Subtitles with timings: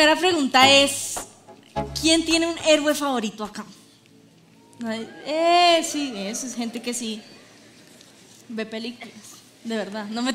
[0.00, 1.16] Primera pregunta es,
[2.00, 3.66] ¿quién tiene un héroe favorito acá?
[5.26, 7.20] Eh, sí, eso es gente que sí
[8.48, 9.12] ve películas,
[9.62, 10.34] de verdad, no me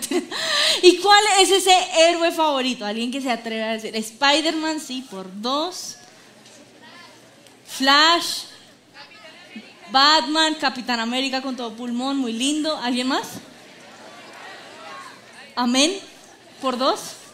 [0.83, 2.85] ¿Y cuál es ese héroe favorito?
[2.85, 5.95] Alguien que se atreve a decir, Spider-Man, sí, por dos.
[7.65, 8.43] Flash,
[9.89, 12.77] Batman, Capitán América con todo pulmón, muy lindo.
[12.77, 13.29] ¿Alguien más?
[15.55, 15.91] Amén,
[16.61, 17.24] por dos.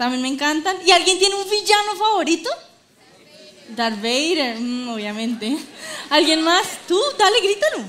[0.00, 0.78] También me encantan.
[0.86, 2.48] ¿Y alguien tiene un villano favorito?
[3.76, 5.58] Darth Vader, mm, obviamente.
[6.08, 6.62] ¿Alguien más?
[6.88, 6.98] ¿Tú?
[7.18, 7.84] Dale, grítalo.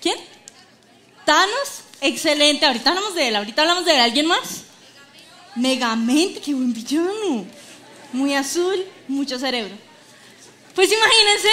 [0.00, 0.16] ¿Quién?
[1.26, 1.82] Thanos.
[2.00, 2.64] Excelente.
[2.64, 3.36] Ahorita hablamos de él.
[3.36, 4.00] Ahorita hablamos de él.
[4.00, 4.62] ¿Alguien más?
[5.56, 6.40] Megamente.
[6.40, 7.44] Qué buen villano.
[8.14, 9.74] Muy azul, mucho cerebro.
[10.74, 11.48] Pues imagínense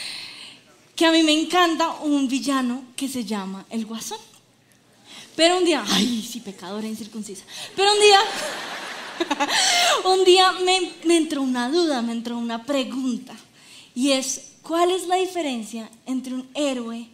[0.96, 4.31] que a mí me encanta un villano que se llama el Guasón.
[5.36, 7.44] Pero un día, ay, sí, pecadora incircuncisa.
[7.74, 8.20] Pero un día
[10.04, 10.52] un día
[11.04, 13.34] me, entró una duda, me entró una pregunta.
[13.94, 17.08] Y es, ¿cuál es la diferencia entre un héroe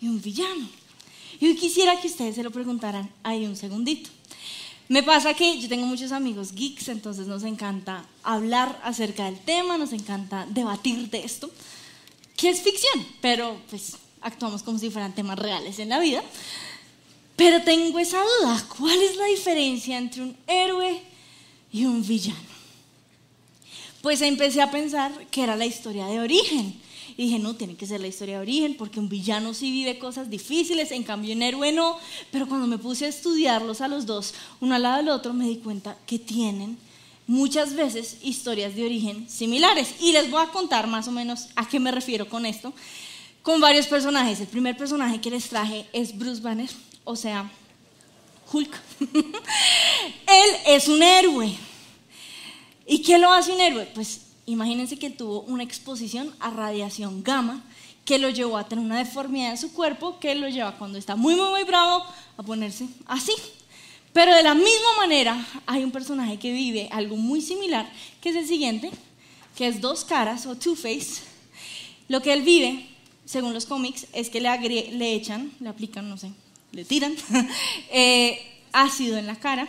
[0.00, 0.68] y un villano?
[1.40, 4.10] Yo quisiera que ustedes se lo preguntaran ahí un segundito.
[4.88, 9.78] Me pasa que yo tengo muchos amigos geeks, entonces nos encanta hablar acerca del tema,
[9.78, 11.50] nos encanta debatir de esto,
[12.36, 16.22] que es ficción, pero pues actuamos como si fueran temas reales en la vida.
[17.36, 21.02] Pero tengo esa duda, ¿cuál es la diferencia entre un héroe
[21.74, 22.38] y un villano.
[24.00, 26.80] Pues empecé a pensar que era la historia de origen.
[27.16, 29.98] Y dije, no, tiene que ser la historia de origen, porque un villano sí vive
[29.98, 31.98] cosas difíciles, en cambio un héroe no.
[32.30, 35.48] Pero cuando me puse a estudiarlos a los dos, uno al lado del otro, me
[35.48, 36.78] di cuenta que tienen
[37.26, 39.96] muchas veces historias de origen similares.
[40.00, 42.72] Y les voy a contar más o menos a qué me refiero con esto.
[43.42, 44.38] Con varios personajes.
[44.38, 46.70] El primer personaje que les traje es Bruce Banner,
[47.04, 47.50] o sea,
[48.52, 48.80] Hulk.
[50.26, 51.54] Él es un héroe.
[52.86, 53.88] ¿Y qué lo hace un héroe?
[53.94, 57.62] Pues imagínense que tuvo una exposición a radiación gamma
[58.04, 61.16] que lo llevó a tener una deformidad en su cuerpo que lo lleva cuando está
[61.16, 62.04] muy, muy, muy bravo
[62.36, 63.32] a ponerse así.
[64.12, 67.90] Pero de la misma manera hay un personaje que vive algo muy similar,
[68.20, 68.90] que es el siguiente,
[69.56, 71.22] que es dos caras o two-face.
[72.08, 72.86] Lo que él vive,
[73.24, 76.30] según los cómics, es que le, le echan, le aplican, no sé,
[76.74, 77.16] le tiran
[77.90, 78.40] eh,
[78.72, 79.68] ácido en la cara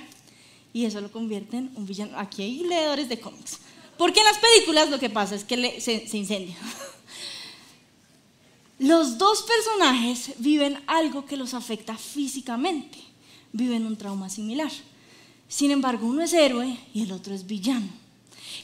[0.73, 2.19] y eso lo convierte en un villano.
[2.19, 3.59] Aquí hay leedores de cómics.
[3.97, 6.57] Porque en las películas lo que pasa es que se, incendia.
[8.79, 12.97] Los dos personajes viven algo que los afecta físicamente,
[13.53, 14.72] viven un trauma similar.
[15.47, 17.87] Sin embargo, uno es héroe y el otro es villano.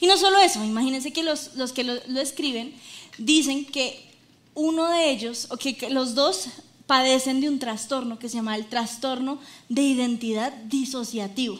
[0.01, 2.73] Y no solo eso, imagínense que los, los que lo, escriben
[3.17, 4.05] dicen que
[4.53, 6.49] uno de ellos, o que los dos
[6.91, 11.57] padecen de un trastorno que se llama el trastorno de identidad disociativo.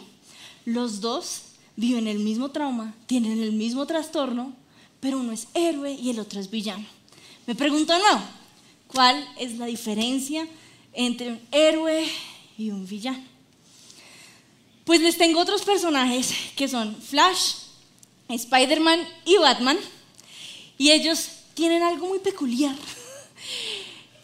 [0.66, 1.40] Los dos
[1.74, 4.52] viven el mismo trauma, tienen el mismo trastorno,
[5.00, 6.84] pero uno es héroe y el otro es villano.
[7.46, 8.22] Me pregunto no,
[8.88, 10.46] ¿cuál es la diferencia
[10.92, 12.06] entre un héroe
[12.58, 13.24] y un villano?
[14.84, 17.54] Pues les tengo otros personajes que son Flash,
[18.28, 19.78] Spider-Man y Batman,
[20.76, 22.76] y ellos tienen algo muy peculiar.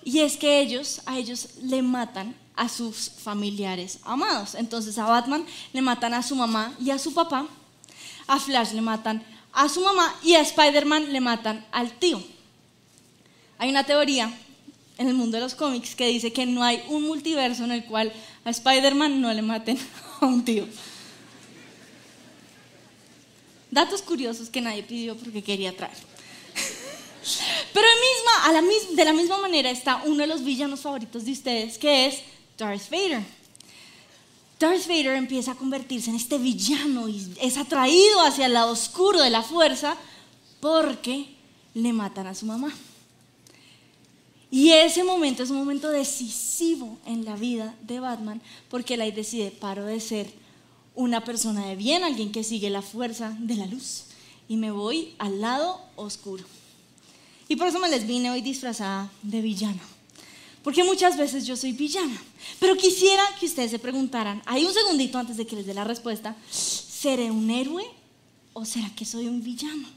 [0.08, 4.54] Y es que ellos, a ellos le matan a sus familiares amados.
[4.54, 7.46] Entonces a Batman le matan a su mamá y a su papá.
[8.26, 12.22] A Flash le matan a su mamá y a Spider-Man le matan al tío.
[13.58, 14.32] Hay una teoría
[14.96, 17.84] en el mundo de los cómics que dice que no hay un multiverso en el
[17.84, 18.10] cual
[18.46, 19.78] a Spider-Man no le maten
[20.22, 20.66] a un tío.
[23.70, 25.98] Datos curiosos que nadie pidió porque quería traer.
[27.72, 27.86] Pero
[28.94, 32.20] de la misma manera está uno de los villanos favoritos de ustedes, que es
[32.56, 33.22] Darth Vader.
[34.58, 39.20] Darth Vader empieza a convertirse en este villano y es atraído hacia el lado oscuro
[39.20, 39.96] de la fuerza
[40.60, 41.26] porque
[41.74, 42.72] le matan a su mamá.
[44.50, 49.50] Y ese momento es un momento decisivo en la vida de Batman porque él decide,
[49.50, 50.32] paro de ser
[50.94, 54.04] una persona de bien, alguien que sigue la fuerza de la luz
[54.48, 56.44] y me voy al lado oscuro.
[57.48, 59.80] Y por eso me les vine hoy disfrazada de villana.
[60.62, 62.20] Porque muchas veces yo soy villana.
[62.60, 65.84] Pero quisiera que ustedes se preguntaran, hay un segundito antes de que les dé la
[65.84, 67.84] respuesta, ¿seré un héroe
[68.52, 69.88] o será que soy un villano?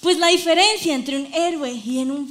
[0.00, 2.28] Pues la diferencia entre un héroe y en un,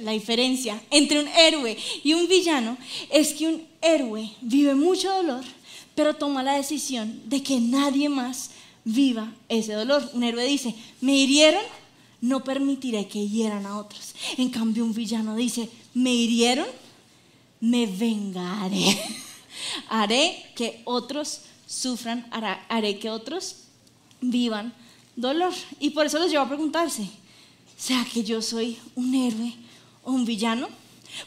[0.00, 2.78] la diferencia entre un héroe y un villano
[3.10, 5.44] es que un héroe vive mucho dolor,
[5.94, 8.50] pero toma la decisión de que nadie más
[8.84, 10.08] viva ese dolor.
[10.12, 11.62] Un héroe dice, me hirieron,
[12.20, 14.14] no permitiré que hieran a otros.
[14.36, 16.66] En cambio, un villano dice, me hirieron,
[17.60, 19.00] me vengaré.
[19.88, 22.26] Haré que otros sufran,
[22.68, 23.56] haré que otros
[24.20, 24.72] vivan
[25.16, 25.52] dolor.
[25.80, 27.08] Y por eso los llevo a preguntarse,
[27.76, 29.54] ¿sea que yo soy un héroe
[30.02, 30.68] o un villano?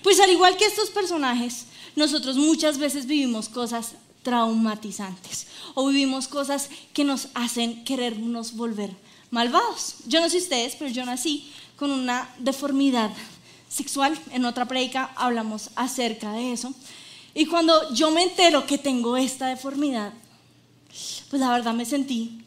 [0.03, 1.65] Pues al igual que estos personajes,
[1.95, 3.93] nosotros muchas veces vivimos cosas
[4.27, 8.91] traumatizantes o vivimos cosas que nos hacen querernos volver
[9.31, 9.95] malvados.
[10.05, 13.09] Yo no sé ustedes, pero yo nací con una deformidad
[13.69, 14.19] sexual.
[14.33, 16.73] En otra predica hablamos acerca de eso.
[17.33, 20.11] Y cuando yo me entero que tengo esta deformidad,
[21.29, 22.41] pues la verdad me sentí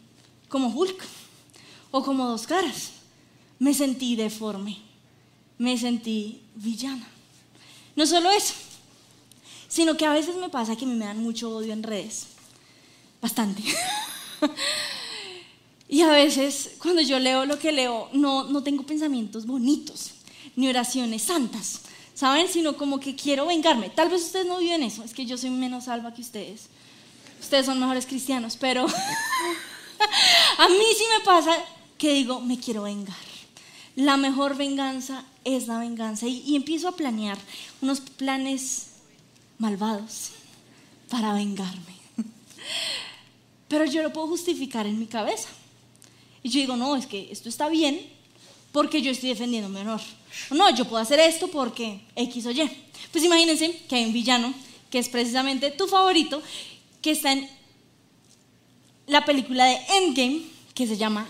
[0.50, 1.03] como Hulk
[1.93, 2.91] o como dos caras.
[3.59, 4.76] Me sentí deforme,
[5.56, 7.09] me sentí villana.
[7.97, 8.53] No solo eso,
[9.70, 12.26] sino que a veces me pasa que me dan mucho odio en redes,
[13.22, 13.62] bastante.
[15.88, 20.11] y a veces cuando yo leo lo que leo, no, no tengo pensamientos bonitos,
[20.56, 21.81] ni oraciones santas,
[22.12, 22.49] ¿saben?
[22.49, 23.88] Sino como que quiero vengarme.
[23.88, 26.69] Tal vez ustedes no viven eso, es que yo soy menos salva que ustedes.
[27.40, 28.87] Ustedes son mejores cristianos, pero
[30.58, 31.56] a mí sí me pasa
[31.96, 33.16] que digo, me quiero vengar.
[33.96, 36.26] La mejor venganza es la venganza.
[36.26, 37.38] Y, empiezo a planear
[37.81, 38.89] unos planes
[39.61, 40.31] malvados
[41.09, 41.95] para vengarme.
[43.69, 45.49] Pero yo lo puedo justificar en mi cabeza.
[46.43, 48.01] Y yo digo, no, es que esto está bien
[48.73, 50.01] porque yo estoy defendiendo mi honor.
[50.51, 52.69] no, yo puedo hacer esto porque X o Y.
[53.12, 54.53] Pues imagínense que hay un villano
[54.91, 56.43] que es precisamente tu favorito,
[57.01, 57.49] que está en
[59.07, 60.43] la película de Endgame,
[60.75, 61.29] que se llama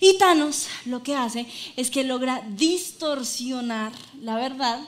[0.00, 1.46] y Thanos lo que hace
[1.76, 4.80] es que logra distorsionar la verdad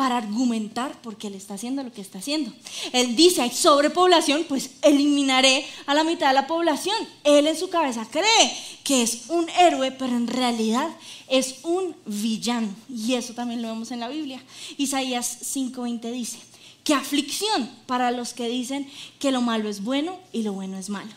[0.00, 2.50] para argumentar por qué él está haciendo lo que está haciendo.
[2.90, 6.96] Él dice, hay sobrepoblación, pues eliminaré a la mitad de la población.
[7.22, 10.88] Él en su cabeza cree que es un héroe, pero en realidad
[11.28, 12.74] es un villano.
[12.88, 14.42] Y eso también lo vemos en la Biblia.
[14.78, 16.38] Isaías 5:20 dice,
[16.82, 18.88] que aflicción para los que dicen
[19.18, 21.12] que lo malo es bueno y lo bueno es malo,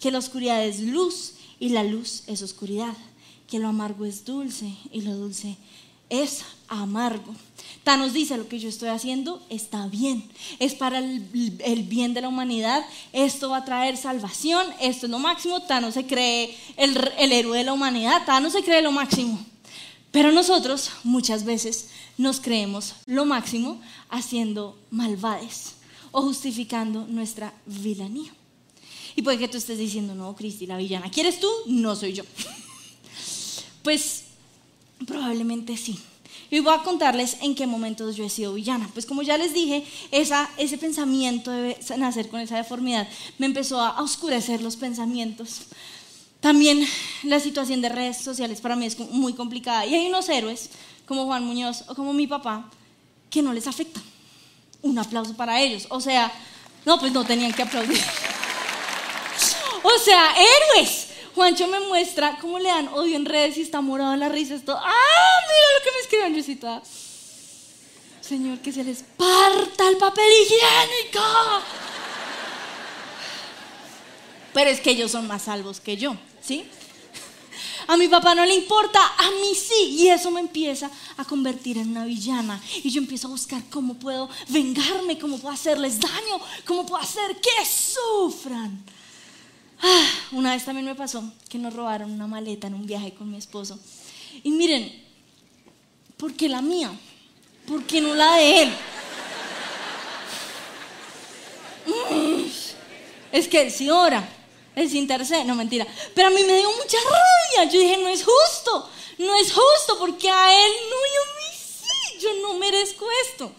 [0.00, 2.96] que la oscuridad es luz y la luz es oscuridad,
[3.48, 5.56] que lo amargo es dulce y lo dulce
[6.10, 7.32] es amargo.
[7.82, 10.28] Thanos dice, lo que yo estoy haciendo está bien,
[10.58, 11.20] es para el,
[11.86, 16.06] bien de la humanidad, esto va a traer salvación, esto es lo máximo, Thanos se
[16.06, 19.38] cree el, el héroe de la humanidad, Thanos se cree lo máximo.
[20.10, 25.74] Pero nosotros muchas veces nos creemos lo máximo haciendo malvades
[26.12, 28.32] o justificando nuestra vilanía.
[29.16, 31.48] Y puede que tú estés diciendo, no, Cristi, la villana, ¿quieres tú?
[31.66, 32.24] No soy yo.
[33.82, 34.24] pues
[35.06, 35.98] probablemente sí.
[36.50, 38.88] Y voy a contarles en qué momentos yo he sido villana.
[38.92, 43.08] Pues como ya les dije, esa, ese pensamiento de nacer con esa deformidad
[43.38, 45.62] me empezó a oscurecer los pensamientos.
[46.40, 46.86] También
[47.22, 49.86] la situación de redes sociales para mí es muy complicada.
[49.86, 50.70] Y hay unos héroes,
[51.06, 52.70] como Juan Muñoz o como mi papá,
[53.30, 54.00] que no les afecta.
[54.82, 55.86] Un aplauso para ellos.
[55.88, 56.30] O sea,
[56.84, 58.00] no, pues no tenían que aplaudir.
[59.86, 61.03] O sea, héroes.
[61.34, 64.54] Juancho me muestra cómo le dan odio en redes y está morado en la risa.
[64.54, 65.40] Esto, ¡ah!
[65.48, 66.82] Mira lo que me escribió Yosita.
[68.20, 71.20] Señor, que se les parta el papel higiénico.
[74.52, 76.64] Pero es que ellos son más salvos que yo, ¿sí?
[77.88, 79.96] A mi papá no le importa, a mí sí.
[79.98, 82.62] Y eso me empieza a convertir en una villana.
[82.82, 87.36] Y yo empiezo a buscar cómo puedo vengarme, cómo puedo hacerles daño, cómo puedo hacer
[87.40, 88.84] que sufran.
[89.86, 93.30] Ah, una vez también me pasó que nos robaron una maleta en un viaje con
[93.30, 93.78] mi esposo.
[94.42, 94.90] Y miren,
[96.16, 96.90] ¿por qué la mía?
[97.66, 98.72] ¿Por qué no la de él?
[101.86, 102.44] Mm,
[103.30, 104.26] es que si ora,
[104.74, 105.86] es intercede, no mentira.
[106.14, 107.70] Pero a mí me dio mucha rabia.
[107.70, 108.88] Yo dije, no es justo,
[109.18, 112.20] no es justo porque a él no y a mí sí.
[112.22, 113.52] Yo no merezco esto.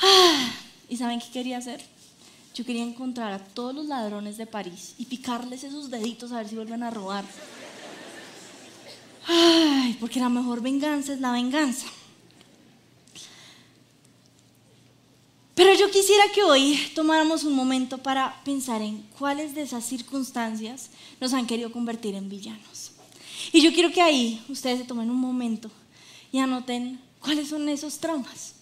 [0.00, 0.54] Ah,
[0.88, 1.84] ¿Y saben qué quería hacer?
[2.60, 6.48] Yo quería encontrar a todos los ladrones de París y picarles esos deditos a ver
[6.50, 7.24] si vuelven a robar.
[9.26, 11.86] Ay, porque la mejor venganza es la venganza.
[15.54, 20.90] Pero yo quisiera que hoy tomáramos un momento para pensar en cuáles de esas circunstancias
[21.18, 22.92] nos han querido convertir en villanos.
[23.54, 25.70] Y yo quiero que ahí ustedes se tomen un momento
[26.30, 28.52] y anoten cuáles son esos traumas,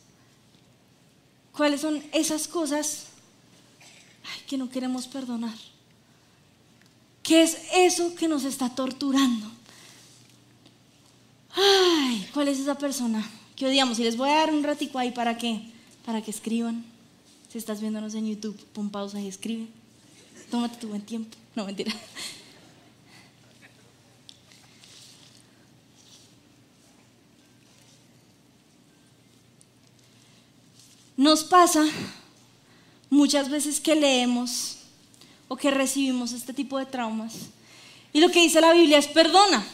[1.51, 3.08] cuáles son esas cosas
[4.47, 5.55] que no queremos perdonar?
[7.23, 9.51] ¿Qué es eso que nos está torturando?
[11.55, 13.99] Ay, ¿cuál es esa persona que odiamos?
[13.99, 15.71] Y les voy a dar un ratico ahí para que,
[16.07, 16.85] para que escriban.
[17.51, 19.67] Si estás viéndonos en YouTube, pon pausa y escribe.
[20.51, 21.37] Tómate tu buen tiempo.
[21.55, 21.93] No, mentira.
[31.19, 31.85] Nos pasa
[33.11, 34.79] muchas veces que leemos
[35.49, 37.35] o que recibimos este tipo de traumas
[38.13, 39.65] y lo que dice la Biblia es perdona,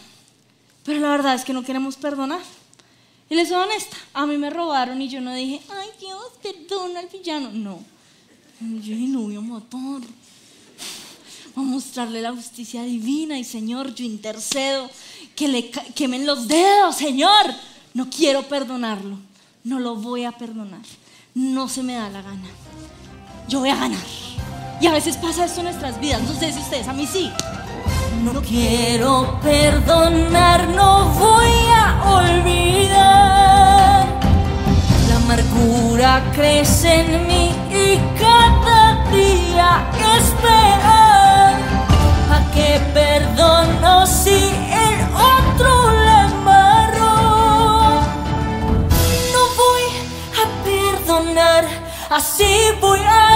[0.84, 2.42] pero la verdad es que no queremos perdonar.
[3.30, 7.00] Y les soy honesta, a mí me robaron y yo no dije, ay Dios, perdona
[7.00, 7.50] al villano.
[7.50, 7.82] No,
[8.82, 10.00] yo no voy a matar.
[11.54, 14.90] Voy a mostrarle la justicia divina y Señor, yo intercedo,
[15.34, 17.54] que le quemen los dedos, Señor.
[17.94, 19.18] No quiero perdonarlo,
[19.62, 20.82] no lo voy a perdonar.
[21.34, 22.50] No se me da la gana.
[23.48, 24.00] Yo voy a ganar.
[24.80, 27.32] Y a veces pasa esto en nuestras vidas, no sé si ustedes, a mí sí.
[28.22, 34.06] No quiero perdonar, no voy a olvidar.
[35.08, 40.34] La amargura crece en mí y cada día es.
[42.30, 48.00] ¿A qué perdono si el otro le embarró?
[49.32, 49.86] No voy
[50.40, 51.64] a perdonar,
[52.10, 53.33] así voy a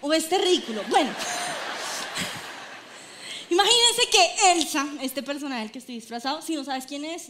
[0.00, 0.82] o este ridículo?
[0.88, 1.10] Bueno,
[3.50, 7.28] imagínense que Elsa, este personaje que estoy disfrazado, si no sabes quién es,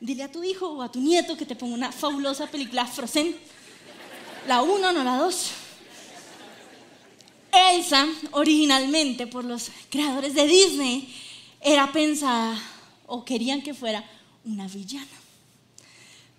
[0.00, 3.36] dile a tu hijo o a tu nieto que te ponga una fabulosa película Frozen,
[4.46, 5.50] la 1, no la 2.
[7.52, 11.14] Elsa, originalmente por los creadores de Disney,
[11.60, 12.58] era pensada
[13.06, 14.04] o querían que fuera
[14.44, 15.06] una villana.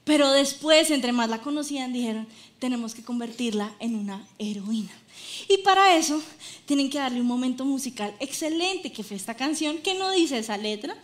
[0.04, 2.28] Pero después, entre más la conocían, dijeron,
[2.64, 4.94] tenemos que convertirla en una heroína.
[5.50, 6.24] Y para eso
[6.66, 10.56] tienen que darle un momento musical excelente, que fue esta canción, que no dice esa
[10.56, 10.96] letra,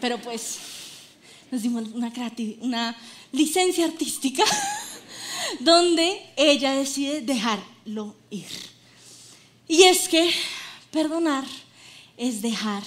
[0.00, 0.58] pero pues
[1.50, 2.96] nos dimos una,
[3.32, 4.44] licencia artística
[5.58, 8.46] donde ella decide dejarlo ir.
[9.66, 10.30] Y es que
[10.92, 11.44] perdonar
[12.16, 12.84] es dejar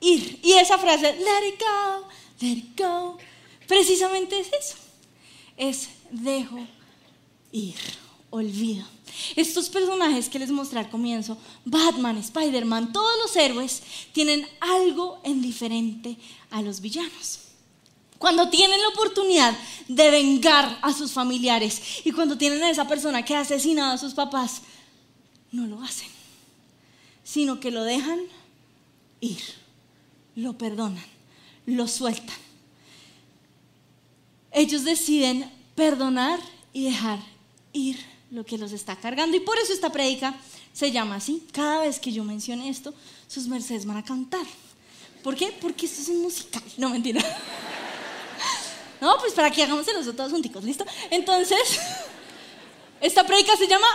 [0.00, 0.38] ir.
[0.44, 2.08] Y esa frase, let it go,
[2.40, 3.18] let it go,
[3.66, 4.76] Precisamente es eso.
[5.56, 6.75] Es dejo
[7.52, 7.76] ir,
[8.30, 8.84] olvido.
[9.34, 15.40] Estos personajes que les mostré al comienzo, Batman, Spider-Man, todos los héroes, tienen algo en
[15.40, 16.16] diferente
[16.50, 17.40] a los villanos.
[18.18, 19.56] Cuando tienen la oportunidad
[19.88, 23.98] de vengar a sus familiares y cuando tienen a esa persona que ha asesinado a
[23.98, 24.62] sus papás,
[25.52, 26.08] no lo hacen,
[27.24, 28.20] sino que lo dejan
[29.20, 29.42] ir,
[30.34, 31.04] lo perdonan,
[31.66, 32.46] lo sueltan
[34.56, 36.40] ellos deciden perdonar
[36.72, 37.18] y dejar
[37.72, 37.98] ir
[38.30, 39.36] lo que los está cargando.
[39.36, 40.34] Y por eso esta predica
[40.72, 41.46] se llama así.
[41.52, 42.92] Cada vez que yo mencione esto,
[43.28, 44.46] sus mercedes van a cantar.
[45.22, 45.52] ¿Por qué?
[45.60, 46.62] Porque esto es un musical.
[46.76, 47.20] No, mentira.
[48.98, 50.82] No, pues para que hagamos el todos junticos, ¿listo?
[51.10, 51.78] Entonces,
[53.00, 53.86] esta predica se llama...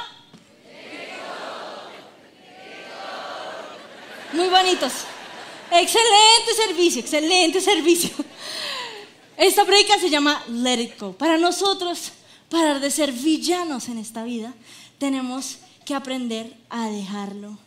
[4.32, 4.94] Muy bonitos.
[5.72, 8.12] Excelente servicio, excelente servicio.
[9.36, 11.14] Esta predica se llama Let It Go.
[11.14, 12.12] Para nosotros,
[12.52, 14.54] parar de ser villanos en esta vida,
[15.00, 17.58] tenemos que aprender a dejarlo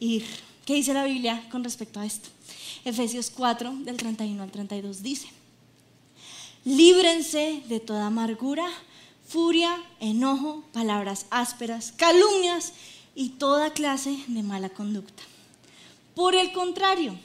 [0.00, 0.24] ir.
[0.64, 2.30] ¿Qué dice la Biblia con respecto a esto?
[2.86, 5.28] Efesios 4, del 31 al 32 dice,
[6.64, 8.66] líbrense de toda amargura,
[9.28, 12.72] furia, enojo, palabras ásperas, calumnias
[13.14, 15.22] y toda clase de mala conducta.
[16.14, 17.18] Por el contrario,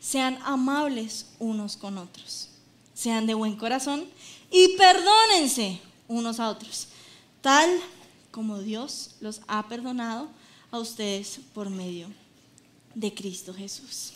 [0.00, 2.50] sean amables unos con otros
[2.96, 4.06] sean de buen corazón
[4.50, 6.88] y perdónense unos a otros,
[7.40, 7.70] tal
[8.30, 10.28] como Dios los ha perdonado
[10.70, 12.08] a ustedes por medio
[12.94, 14.12] de Cristo Jesús.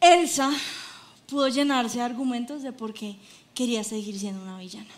[0.00, 0.52] Elsa
[1.26, 3.16] pudo llenarse de argumentos de por qué
[3.54, 4.90] quería seguir siendo una villana,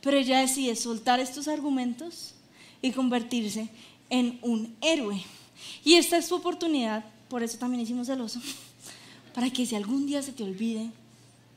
[0.00, 2.34] pero ella decide soltar estos argumentos
[2.82, 3.68] y convertirse
[4.10, 5.22] en un héroe.
[5.84, 8.40] Y esta es su oportunidad, por eso también hicimos el oso
[9.34, 10.90] para que si algún día se te olvide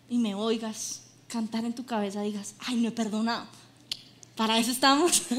[0.09, 3.45] y me oigas cantar en tu cabeza, digas, ay, no he perdonado.
[4.35, 5.23] Para eso estamos.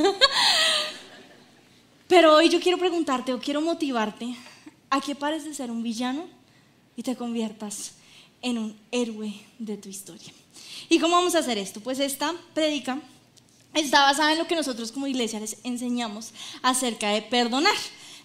[2.08, 4.34] Pero hoy yo quiero preguntarte o quiero motivarte
[4.88, 6.26] a que pares de ser un villano
[6.96, 7.92] y te conviertas
[8.42, 10.32] en un héroe de tu historia.
[10.88, 11.80] ¿Y cómo vamos a hacer esto?
[11.80, 13.00] Pues esta predica
[13.74, 16.32] está basada en lo que nosotros como iglesia les enseñamos
[16.62, 17.74] acerca de perdonar,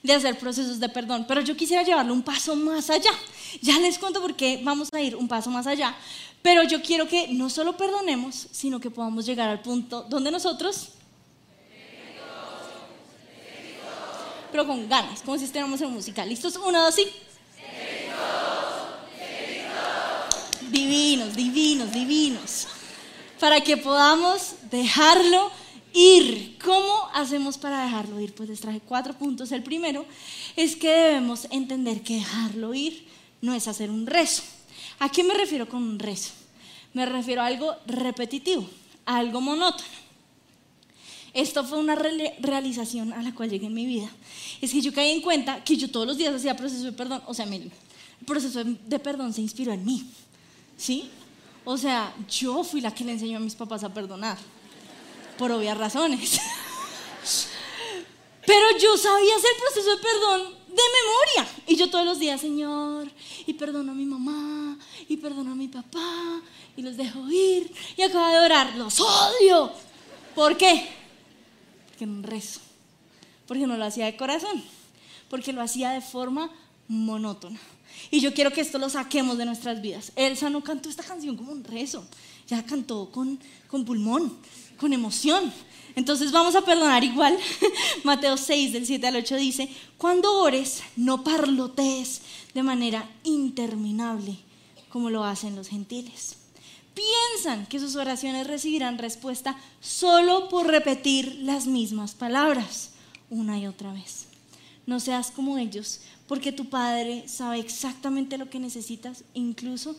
[0.02, 1.26] de hacer procesos de perdón.
[1.28, 3.12] Pero yo quisiera llevarlo un paso más allá.
[3.62, 5.96] Ya les cuento por qué vamos a ir un paso más allá.
[6.42, 10.90] Pero yo quiero que no solo perdonemos, sino que podamos llegar al punto donde nosotros...
[14.52, 16.26] Pero con ganas, como si estuviéramos en música.
[16.26, 16.56] ¿Listos?
[16.56, 17.06] Uno, dos, sí.
[20.70, 22.68] Divinos, divinos, divinos.
[23.40, 25.52] Para que podamos dejarlo
[25.94, 26.58] ir.
[26.64, 28.34] ¿Cómo hacemos para dejarlo ir?
[28.34, 29.52] Pues les traje cuatro puntos.
[29.52, 30.06] El primero
[30.56, 33.08] es que debemos entender que dejarlo ir
[33.42, 34.44] no es hacer un rezo.
[35.00, 36.32] ¿A qué me refiero con un rezo?
[36.94, 38.68] Me refiero a algo repetitivo,
[39.06, 40.06] a algo monótono.
[41.34, 44.10] Esto fue una realización a la cual llegué en mi vida.
[44.62, 47.22] Es que yo caí en cuenta que yo todos los días hacía proceso de perdón.
[47.26, 47.70] O sea, miren,
[48.22, 50.10] el proceso de perdón se inspiró en mí.
[50.78, 51.10] ¿Sí?
[51.66, 54.38] O sea, yo fui la que le enseñó a mis papás a perdonar.
[55.38, 56.40] Por obvias razones.
[58.46, 61.64] Pero yo sabía hacer proceso de perdón de memoria.
[61.68, 63.10] Y yo todos los días, Señor,
[63.46, 64.78] y perdono a mi mamá,
[65.08, 66.42] y perdono a mi papá,
[66.76, 67.72] y los dejo ir.
[67.98, 69.72] Y acabo de orar, los odio.
[70.34, 70.88] ¿Por qué?
[71.88, 72.60] Porque no rezo.
[73.48, 74.64] Porque no lo hacía de corazón.
[75.30, 76.50] Porque lo hacía de forma
[76.88, 77.60] monótona.
[78.12, 80.12] Y yo quiero que esto lo saquemos de nuestras vidas.
[80.16, 82.06] Elsa no cantó esta canción como un rezo.
[82.48, 84.38] Ya cantó con, con pulmón,
[84.78, 85.52] con emoción.
[85.96, 87.38] Entonces vamos a perdonar igual.
[88.04, 92.22] Mateo 6, del 7 al 8 dice, cuando ores, no parlotees
[92.54, 94.38] de manera interminable
[94.90, 96.38] como lo hacen los gentiles.
[96.94, 102.92] Piensan que sus oraciones recibirán respuesta solo por repetir las mismas palabras
[103.30, 104.28] una y otra vez.
[104.86, 109.98] No seas como ellos, porque tu Padre sabe exactamente lo que necesitas, incluso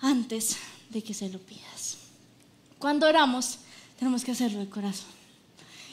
[0.00, 0.56] antes
[0.90, 1.98] de que se lo pidas.
[2.78, 3.58] Cuando oramos,
[3.98, 5.17] tenemos que hacerlo de corazón.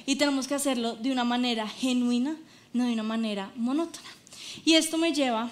[0.05, 2.37] Y tenemos que hacerlo de una manera genuina,
[2.73, 4.09] no de una manera monótona.
[4.63, 5.51] Y esto me lleva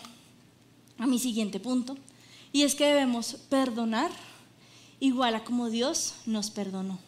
[0.97, 1.97] a mi siguiente punto,
[2.51, 4.11] y es que debemos perdonar
[4.99, 6.99] igual a como Dios nos perdonó.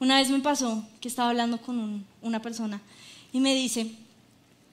[0.00, 2.80] Una vez me pasó que estaba hablando con una persona
[3.32, 3.94] y me dice,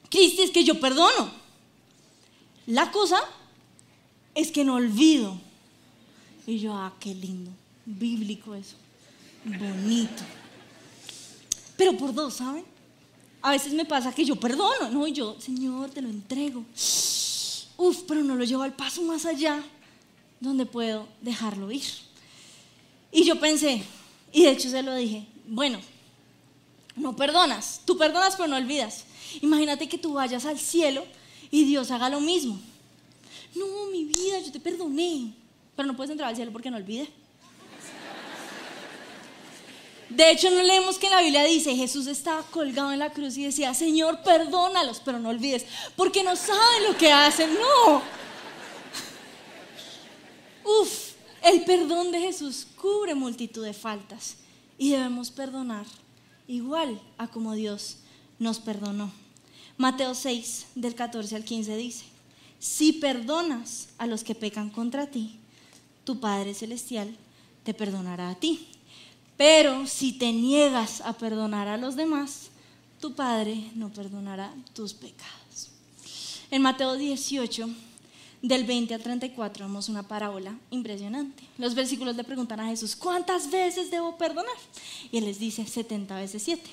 [0.09, 1.29] Cristi, es que yo perdono.
[2.65, 3.19] La cosa
[4.33, 5.39] es que no olvido.
[6.47, 7.51] Y yo, ah, qué lindo,
[7.85, 8.75] bíblico eso
[9.45, 10.23] bonito.
[11.79, 12.65] Pero por dos, ¿saben?
[13.41, 15.07] A veces me pasa que yo perdono, ¿no?
[15.07, 16.65] Y yo, Señor, te lo entrego.
[17.77, 19.63] Uf, pero no lo llevo al paso más allá
[20.41, 21.85] donde puedo dejarlo ir.
[23.13, 23.81] Y yo pensé,
[24.33, 25.79] y de hecho se lo dije, bueno,
[26.97, 29.05] no perdonas, tú perdonas pero no olvidas.
[29.41, 31.05] Imagínate que tú vayas al cielo
[31.49, 32.59] y Dios haga lo mismo.
[33.55, 35.33] No, mi vida, yo te perdoné,
[35.77, 37.07] pero no puedes entrar al cielo porque no olvidé.
[40.09, 43.37] De hecho, no leemos que en la Biblia dice, Jesús estaba colgado en la cruz
[43.37, 47.53] y decía, Señor, perdónalos, pero no olvides, porque no saben lo que hacen.
[47.53, 48.01] No.
[50.81, 51.11] Uf,
[51.43, 54.37] el perdón de Jesús cubre multitud de faltas
[54.77, 55.85] y debemos perdonar
[56.47, 57.97] igual a como Dios
[58.39, 59.11] nos perdonó.
[59.77, 62.05] Mateo 6, del 14 al 15 dice,
[62.59, 65.39] si perdonas a los que pecan contra ti,
[66.03, 67.15] tu Padre Celestial
[67.63, 68.67] te perdonará a ti.
[69.39, 72.49] Pero si te niegas a perdonar a los demás,
[72.99, 75.69] tu Padre no perdonará tus pecados.
[76.51, 77.69] En Mateo 18,
[78.41, 81.41] del 20 al 34, vemos una parábola impresionante.
[81.57, 84.57] Los versículos le preguntan a Jesús, ¿cuántas veces debo perdonar?
[85.09, 86.69] Y él les dice, 70 veces 7.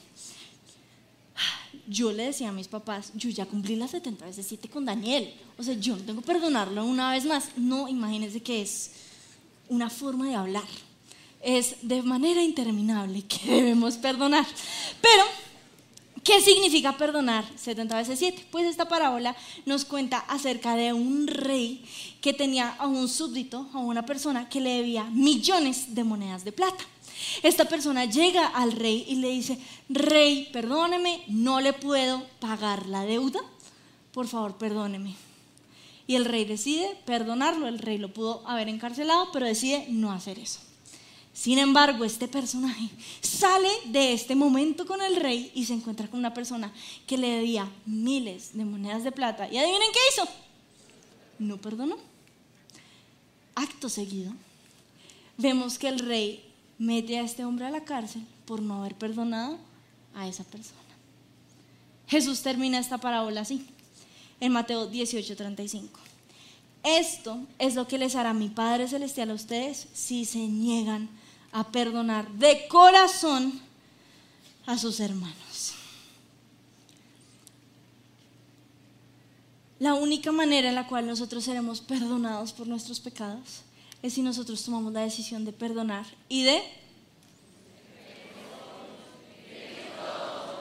[1.86, 5.32] Yo le decía a mis papás, yo ya cumplí las 70 veces 7 con Daniel.
[5.56, 7.50] O sea, yo no tengo que perdonarlo una vez más.
[7.56, 8.90] No, imagínense que es
[9.68, 10.85] una forma de hablar
[11.40, 14.46] es de manera interminable que debemos perdonar.
[15.00, 15.24] Pero,
[16.22, 18.46] ¿qué significa perdonar 70 veces 7?
[18.50, 21.84] Pues esta parábola nos cuenta acerca de un rey
[22.20, 26.52] que tenía a un súbdito, a una persona que le debía millones de monedas de
[26.52, 26.84] plata.
[27.42, 33.04] Esta persona llega al rey y le dice, rey, perdóneme, no le puedo pagar la
[33.04, 33.40] deuda,
[34.12, 35.14] por favor, perdóneme.
[36.06, 40.38] Y el rey decide perdonarlo, el rey lo pudo haber encarcelado, pero decide no hacer
[40.38, 40.60] eso.
[41.36, 42.88] Sin embargo, este personaje
[43.20, 46.72] sale de este momento con el rey y se encuentra con una persona
[47.06, 49.46] que le debía miles de monedas de plata.
[49.46, 50.28] ¿Y adivinen qué hizo?
[51.38, 51.98] No perdonó.
[53.54, 54.32] Acto seguido,
[55.36, 56.42] vemos que el rey
[56.78, 59.58] mete a este hombre a la cárcel por no haber perdonado
[60.14, 60.80] a esa persona.
[62.08, 63.66] Jesús termina esta parábola así,
[64.40, 66.00] en Mateo 18:35.
[66.82, 71.25] Esto es lo que les hará mi Padre Celestial a ustedes si se niegan a
[71.64, 73.60] perdonar de corazón
[74.66, 75.74] a sus hermanos.
[79.78, 83.60] La única manera en la cual nosotros seremos perdonados por nuestros pecados
[84.02, 86.62] es si nosotros tomamos la decisión de perdonar y de...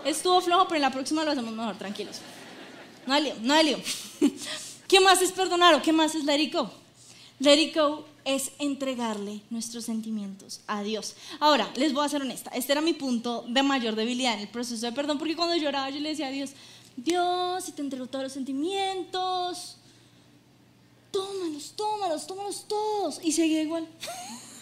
[0.04, 2.18] Estuvo flojo, pero en la próxima lo hacemos mejor, tranquilos.
[3.08, 3.78] No hay lío, no hay lío.
[4.88, 6.70] ¿Qué más es perdonar o qué más es let it go?
[7.40, 11.16] Let it go es entregarle nuestros sentimientos a Dios.
[11.40, 14.48] Ahora, les voy a ser honesta, este era mi punto de mayor debilidad en el
[14.50, 16.52] proceso de perdón, porque cuando lloraba yo le decía a Dios,
[16.98, 19.78] Dios, si te entrego todos los sentimientos,
[21.12, 23.20] tómalos, tómalos, tómalos todos.
[23.24, 23.88] Y seguía igual.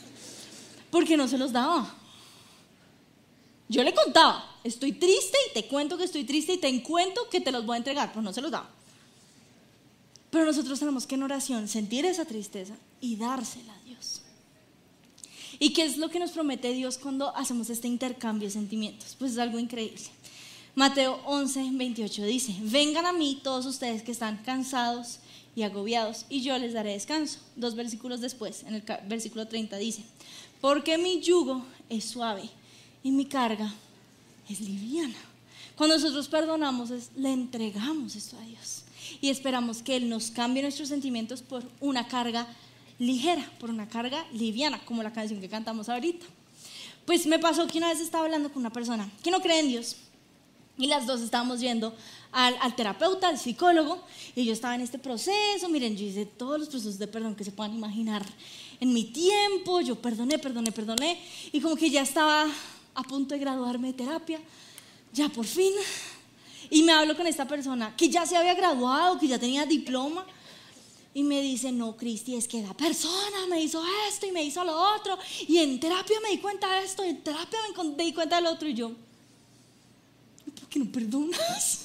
[0.91, 1.95] Porque no se los daba.
[3.69, 7.41] Yo le contaba, estoy triste y te cuento que estoy triste y te cuento que
[7.41, 8.69] te los voy a entregar, pero no se los daba.
[10.33, 14.23] Pero nosotros tenemos que en oración sentir esa tristeza y dársela a Dios.
[15.59, 19.15] ¿Y qué es lo que nos promete Dios cuando hacemos este intercambio de sentimientos?
[19.19, 20.01] Pues es algo increíble.
[20.73, 25.19] Mateo 11, 28 dice, vengan a mí todos ustedes que están cansados
[25.55, 27.37] y agobiados, y yo les daré descanso.
[27.55, 30.03] Dos versículos después, en el versículo 30 dice,
[30.61, 32.49] porque mi yugo es suave
[33.03, 33.71] y mi carga
[34.49, 35.13] es liviana.
[35.75, 38.82] Cuando nosotros perdonamos, le entregamos esto a Dios
[39.21, 42.47] y esperamos que Él nos cambie nuestros sentimientos por una carga
[42.99, 46.25] ligera, por una carga liviana, como la canción que cantamos ahorita.
[47.05, 49.67] Pues me pasó que una vez estaba hablando con una persona que no cree en
[49.67, 49.97] Dios
[50.77, 51.95] y las dos estábamos yendo
[52.31, 54.01] al, terapeuta, al psicólogo,
[54.35, 55.69] y yo estaba en este proceso.
[55.69, 58.25] Miren, yo hice todos los procesos de perdón que se puedan imaginar
[58.79, 59.81] en mi tiempo.
[59.81, 61.21] Yo perdoné, perdoné, perdoné.
[61.51, 62.47] Y como que ya estaba
[62.95, 64.39] a punto de graduarme de terapia,
[65.13, 65.73] ya por fin.
[66.73, 70.25] Y me hablo con esta persona que ya se había graduado, que ya tenía diploma.
[71.13, 74.63] Y me dice, no, Cristi, es que la persona me hizo esto y me hizo
[74.63, 75.15] lo otro.
[75.47, 77.59] Y en terapia me di cuenta de esto, en terapia
[77.95, 78.67] me di cuenta de lo otro.
[78.67, 78.91] Y yo,
[80.59, 81.81] ¿por qué no perdonas?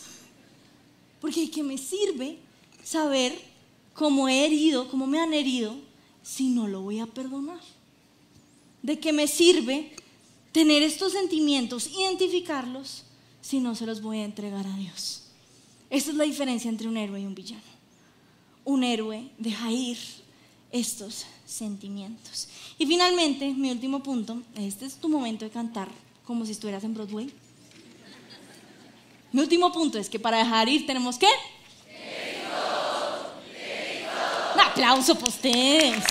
[1.20, 2.38] Porque ¿de qué me sirve
[2.82, 3.38] saber
[3.92, 5.76] cómo he herido, cómo me han herido,
[6.22, 7.60] si no lo voy a perdonar?
[8.82, 9.92] ¿De qué me sirve
[10.50, 13.04] tener estos sentimientos, identificarlos,
[13.40, 15.24] si no se los voy a entregar a Dios?
[15.90, 17.62] Esa es la diferencia entre un héroe y un villano.
[18.64, 19.98] Un héroe deja ir
[20.70, 22.48] estos sentimientos.
[22.78, 25.88] Y finalmente, mi último punto, este es tu momento de cantar
[26.26, 27.32] como si estuvieras en Broadway.
[29.32, 31.26] Mi último punto es que para dejar ir tenemos que...
[34.54, 36.04] Un aplauso para ustedes.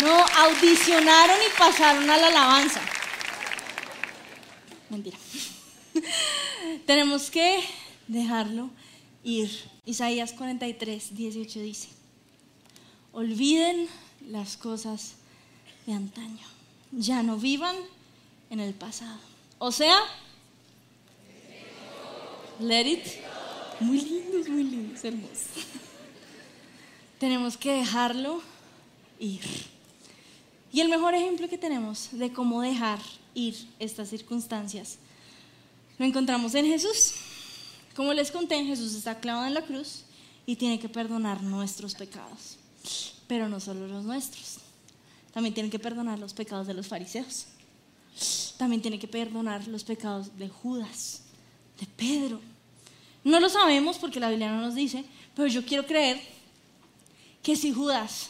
[0.00, 2.80] No, audicionaron y pasaron a la alabanza.
[4.90, 5.16] Mentira.
[6.86, 7.60] tenemos que
[8.08, 8.70] dejarlo
[9.22, 9.50] ir.
[9.86, 11.88] Isaías 43, 18 dice,
[13.12, 13.86] olviden
[14.28, 15.16] las cosas
[15.86, 16.46] de antaño,
[16.92, 17.76] ya no vivan
[18.50, 19.20] en el pasado.
[19.58, 19.98] O sea,
[22.60, 23.04] Let it.
[23.80, 25.48] Muy lindos, muy lindos, hermosos.
[27.18, 28.40] tenemos que dejarlo
[29.18, 29.42] ir.
[30.72, 33.00] Y el mejor ejemplo que tenemos de cómo dejar
[33.34, 34.98] ir estas circunstancias
[35.98, 37.12] lo encontramos en Jesús.
[37.94, 40.04] Como les conté, Jesús está clavado en la cruz
[40.46, 42.58] y tiene que perdonar nuestros pecados.
[43.26, 44.58] Pero no solo los nuestros.
[45.32, 47.46] También tiene que perdonar los pecados de los fariseos.
[48.58, 51.22] También tiene que perdonar los pecados de Judas
[51.80, 52.40] de Pedro.
[53.24, 55.04] No lo sabemos porque la Biblia no nos dice,
[55.34, 56.20] pero yo quiero creer
[57.42, 58.28] que si Judas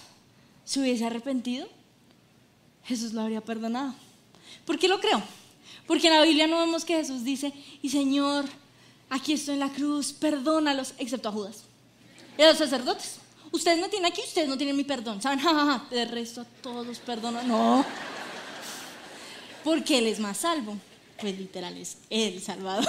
[0.65, 1.69] se hubiese arrepentido,
[2.85, 3.95] Jesús lo habría perdonado.
[4.65, 5.23] ¿Por qué lo creo?
[5.87, 8.47] Porque en la Biblia no vemos que Jesús dice, y Señor,
[9.11, 11.65] aquí estoy en la cruz, perdónalos, excepto a Judas.
[12.39, 13.17] Y a los sacerdotes.
[13.53, 15.23] Ustedes no tienen aquí, ustedes no tienen mi perdón.
[15.23, 15.41] ¿Saben?
[15.91, 17.43] de resto a todos perdono.
[17.45, 17.85] No.
[19.63, 20.77] Porque Él es más salvo.
[21.21, 22.85] Pues literal es el Salvador.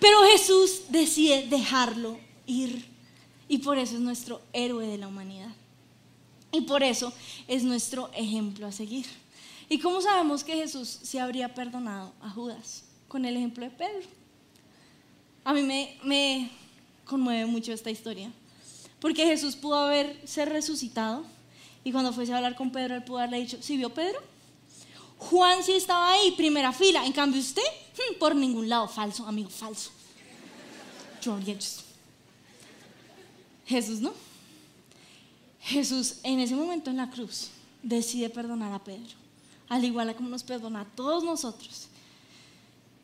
[0.00, 2.84] Pero Jesús decide dejarlo ir.
[3.48, 5.50] Y por eso es nuestro héroe de la humanidad.
[6.50, 7.12] Y por eso
[7.46, 9.06] es nuestro ejemplo a seguir.
[9.68, 12.84] ¿Y cómo sabemos que Jesús se habría perdonado a Judas?
[13.08, 14.08] Con el ejemplo de Pedro.
[15.44, 16.50] A mí me,
[17.04, 18.30] conmueve mucho esta historia.
[19.00, 21.24] Porque Jesús pudo haberse resucitado
[21.84, 24.20] y cuando fuese a hablar con Pedro, él pudo haberle dicho, ¿sí vio Pedro?
[25.18, 27.06] Juan sí estaba ahí, primera fila.
[27.06, 29.90] En cambio usted, hmm, por ningún lado, falso, amigo, falso.
[33.66, 34.12] Jesús no.
[35.60, 37.48] Jesús en ese momento en la cruz
[37.82, 39.14] decide perdonar a Pedro,
[39.68, 41.88] al igual como nos perdona a todos nosotros.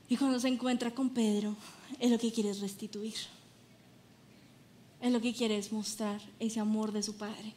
[0.08, 1.56] Y cuando se encuentra con Pedro,
[1.98, 3.14] es lo que quiere es restituir.
[5.00, 7.54] Es lo que quiere es mostrar ese amor de su Padre.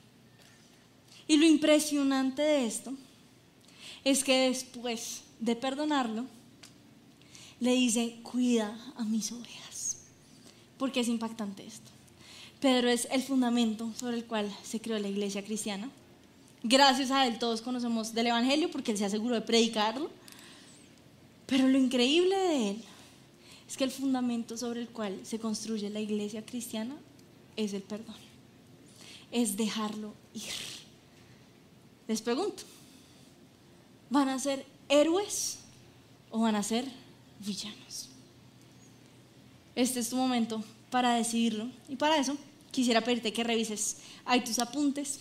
[1.28, 2.94] Y lo impresionante de esto
[4.04, 6.26] es que después de perdonarlo,
[7.60, 9.98] le dice, cuida a mis ovejas.
[10.78, 11.92] Porque es impactante esto.
[12.60, 15.90] Pedro es el fundamento sobre el cual se creó la iglesia cristiana.
[16.68, 20.10] Gracias a él todos conocemos del Evangelio porque él se aseguró de predicarlo.
[21.46, 22.84] Pero lo increíble de él
[23.68, 26.96] es que el fundamento sobre el cual se construye la iglesia cristiana
[27.56, 28.16] es el perdón.
[29.32, 30.42] Es dejarlo ir.
[32.08, 32.64] Les pregunto,
[34.10, 35.60] ¿van a ser héroes
[36.32, 36.86] o van a ser
[37.46, 38.10] villanos?
[39.76, 41.70] Este es tu momento para decidirlo.
[41.88, 42.36] Y para eso
[42.72, 45.20] quisiera pedirte que revises ahí tus apuntes,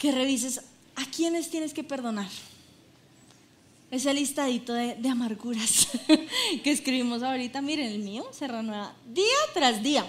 [0.00, 0.62] que revises
[0.96, 2.28] a quiénes tienes que perdonar.
[3.90, 5.88] Ese listadito de, amarguras
[6.64, 10.06] que escribimos ahorita, miren, el mío se renueva día tras día.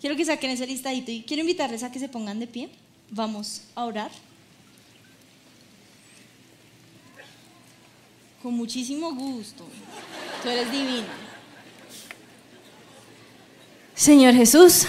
[0.00, 2.70] Quiero que saquen ese listadito y quiero invitarles a que se pongan de pie.
[3.10, 4.10] Vamos a orar.
[8.42, 9.64] Con muchísimo gusto.
[10.42, 11.06] Tú eres divina.
[13.94, 14.86] Señor Jesús,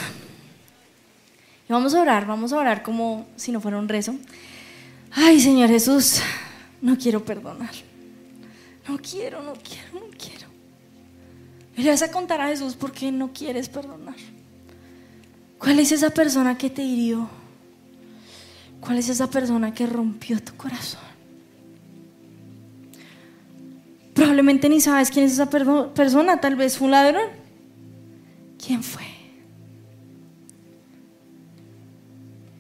[1.70, 4.16] vamos a orar, vamos a orar como si no fuera un rezo.
[5.12, 6.22] Ay, Señor Jesús,
[6.82, 7.72] no quiero perdonar.
[8.88, 10.48] No quiero, no quiero, no quiero.
[11.76, 14.16] Y le vas a contar a Jesús por qué no quieres perdonar.
[15.58, 17.30] ¿Cuál es esa persona que te hirió?
[18.82, 21.00] ¿Cuál es esa persona que rompió tu corazón?
[24.14, 27.30] Probablemente ni sabes quién es esa persona, tal vez fue un ladrón.
[28.64, 29.04] ¿Quién fue?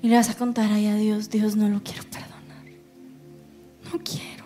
[0.04, 2.34] Y le vas a contar ahí a Dios, Dios no lo quiero perdonar.
[3.86, 4.44] No quiero.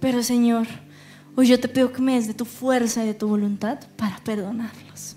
[0.00, 0.68] pero Señor,
[1.34, 4.18] hoy yo te pido que me des de tu fuerza y de tu voluntad para
[4.18, 5.16] perdonarlos.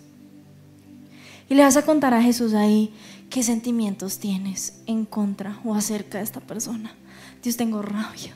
[1.48, 2.92] Y le vas a contar a Jesús ahí
[3.30, 6.96] qué sentimientos tienes en contra o acerca de esta persona.
[7.44, 8.36] Dios, tengo rabia.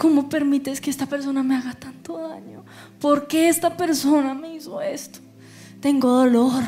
[0.00, 2.64] ¿Cómo permites que esta persona me haga tanto daño?
[2.98, 5.18] ¿Por qué esta persona me hizo esto?
[5.78, 6.64] Tengo dolor,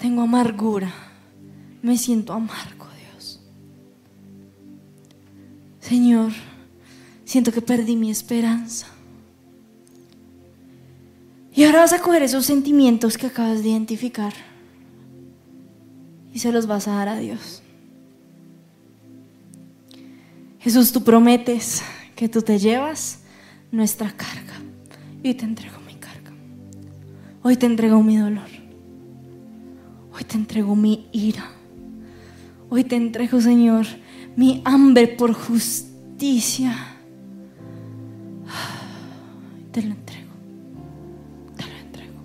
[0.00, 0.92] tengo amargura,
[1.80, 3.40] me siento amargo, Dios.
[5.78, 6.32] Señor,
[7.24, 8.88] siento que perdí mi esperanza.
[11.54, 14.32] Y ahora vas a coger esos sentimientos que acabas de identificar
[16.34, 17.61] y se los vas a dar a Dios.
[20.62, 21.82] Jesús, tú prometes
[22.14, 23.18] que tú te llevas
[23.72, 24.54] nuestra carga
[25.20, 26.30] y te entrego mi carga.
[27.42, 28.46] Hoy te entrego mi dolor.
[30.14, 31.50] Hoy te entrego mi ira.
[32.70, 33.86] Hoy te entrego, Señor,
[34.36, 36.76] mi hambre por justicia.
[39.72, 40.30] Te lo entrego.
[41.56, 42.20] Te lo entrego.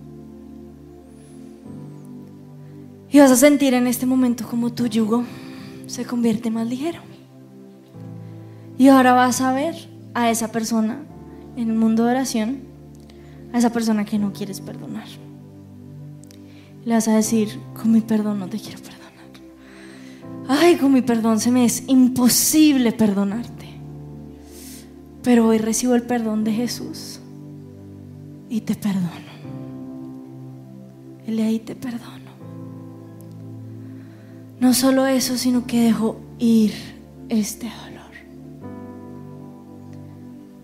[3.10, 5.23] Y vas a sentir en este momento como tu yugo
[5.88, 7.16] se convierte más ligero.
[8.78, 9.76] Y ahora vas a ver
[10.13, 11.00] a esa persona
[11.56, 12.60] en el mundo de oración,
[13.54, 15.08] a esa persona que no quieres perdonar.
[16.86, 18.98] Le vas a decir, con mi perdón no te quiero perdonar.
[20.48, 23.68] Ay, con mi perdón se me es imposible perdonarte.
[25.24, 27.20] Pero hoy recibo el perdón de Jesús
[28.50, 29.28] y te perdono.
[31.26, 32.32] Él ahí te perdono.
[34.60, 36.74] No solo eso, sino que dejo ir
[37.30, 37.96] este dolor.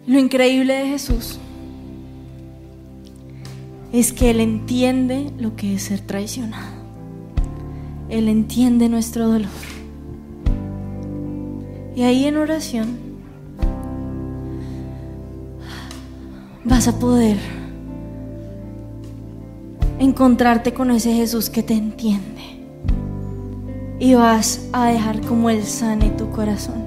[0.05, 1.39] Lo increíble de Jesús
[3.93, 6.73] es que Él entiende lo que es ser traicionado.
[8.09, 9.49] Él entiende nuestro dolor.
[11.95, 12.97] Y ahí en oración
[16.65, 17.37] vas a poder
[19.99, 22.41] encontrarte con ese Jesús que te entiende.
[23.99, 26.83] Y vas a dejar como Él sane tu corazón.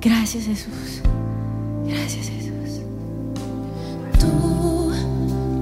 [0.00, 1.03] Gracias Jesús.
[1.94, 2.80] Gracias Jesús.
[4.18, 4.90] Tú,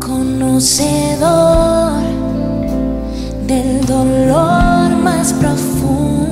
[0.00, 1.22] conocedor
[3.46, 6.31] del dolor más profundo.